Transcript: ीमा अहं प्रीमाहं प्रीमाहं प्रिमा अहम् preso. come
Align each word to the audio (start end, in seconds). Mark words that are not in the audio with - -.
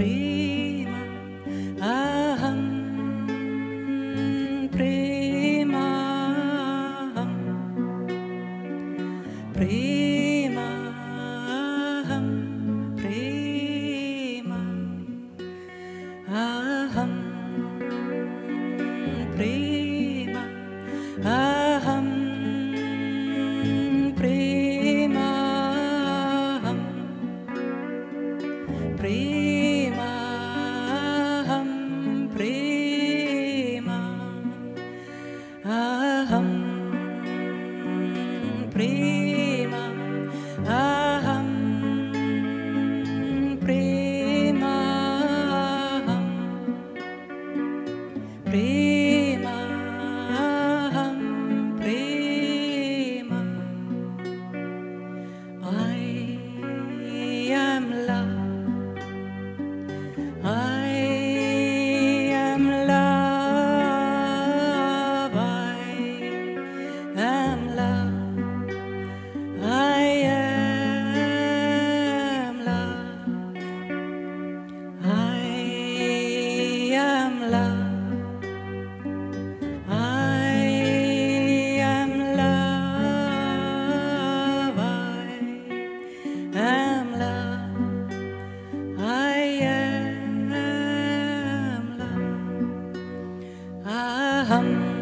ीमा 0.00 0.98
अहं 1.88 2.60
प्रीमाहं 4.74 7.30
प्रीमाहं 9.56 12.28
प्रिमा 13.02 14.60
अहम् 16.42 17.21
preso. 38.72 39.11
come 94.52 95.01